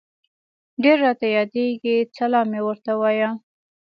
ډير 0.83 0.97
راته 1.05 1.27
ياديږي 1.37 1.95
سلام 2.17 2.45
مي 2.53 2.61
ورته 2.67 2.91
وايه 3.01 3.29